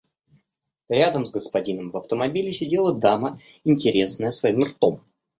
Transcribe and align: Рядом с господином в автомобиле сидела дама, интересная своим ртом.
Рядом 0.89 1.27
с 1.27 1.29
господином 1.29 1.91
в 1.91 1.97
автомобиле 1.97 2.51
сидела 2.51 2.91
дама, 2.99 3.39
интересная 3.63 4.31
своим 4.31 4.63
ртом. 4.63 5.03